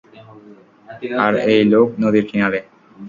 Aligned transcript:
আর 1.23 1.33
এই 1.51 1.61
লোক 1.73 1.87
নদীর 2.01 2.25
কিনারে! 2.29 2.59